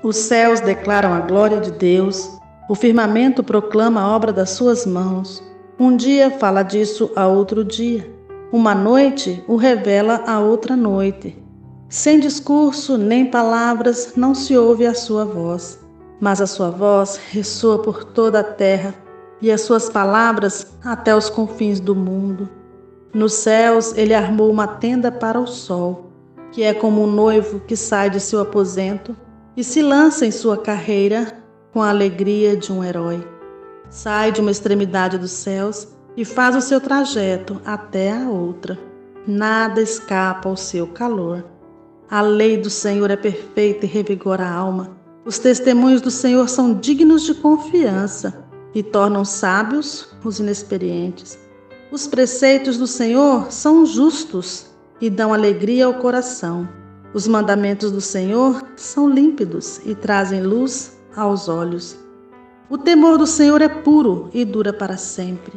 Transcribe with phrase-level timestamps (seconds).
[0.00, 5.42] Os céus declaram a glória de Deus, o firmamento proclama a obra das suas mãos.
[5.76, 8.08] Um dia fala disso a outro dia,
[8.52, 11.36] uma noite o revela a outra noite.
[11.88, 15.80] Sem discurso nem palavras não se ouve a sua voz,
[16.20, 18.94] mas a sua voz ressoa por toda a terra
[19.42, 22.48] e as suas palavras até os confins do mundo.
[23.12, 26.12] Nos céus ele armou uma tenda para o sol,
[26.52, 29.16] que é como um noivo que sai de seu aposento
[29.58, 31.36] e se lança em sua carreira
[31.72, 33.26] com a alegria de um herói.
[33.90, 38.78] Sai de uma extremidade dos céus e faz o seu trajeto até a outra.
[39.26, 41.44] Nada escapa ao seu calor.
[42.08, 44.96] A lei do Senhor é perfeita e revigora a alma.
[45.24, 51.36] Os testemunhos do Senhor são dignos de confiança e tornam sábios os inexperientes.
[51.90, 54.66] Os preceitos do Senhor são justos
[55.00, 56.68] e dão alegria ao coração.
[57.14, 61.96] Os mandamentos do Senhor são límpidos e trazem luz aos olhos.
[62.68, 65.54] O temor do Senhor é puro e dura para sempre.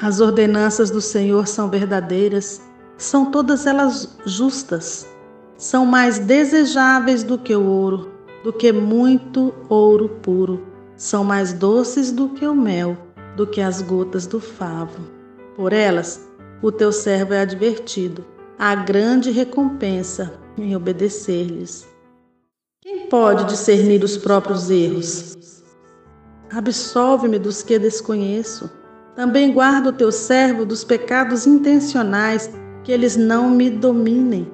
[0.00, 2.62] As ordenanças do Senhor são verdadeiras,
[2.96, 5.06] são todas elas justas.
[5.58, 8.08] São mais desejáveis do que o ouro,
[8.42, 10.62] do que muito ouro puro.
[10.96, 12.96] São mais doces do que o mel,
[13.36, 15.00] do que as gotas do favo.
[15.54, 16.26] Por elas,
[16.62, 18.24] o teu servo é advertido.
[18.58, 21.86] Há grande recompensa em obedecer-lhes.
[22.80, 25.62] Quem pode discernir os próprios erros?
[26.50, 28.70] Absolve-me dos que desconheço.
[29.14, 32.50] Também guarda o teu servo dos pecados intencionais,
[32.84, 34.50] que eles não me dominem.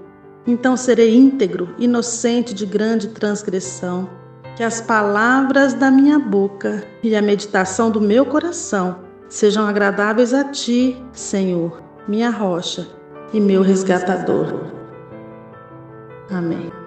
[0.47, 4.09] Então serei íntegro, inocente de grande transgressão.
[4.57, 10.45] Que as palavras da minha boca e a meditação do meu coração sejam agradáveis a
[10.45, 12.87] ti, Senhor, minha rocha
[13.33, 14.84] e meu resgatador.
[16.31, 16.84] Amém.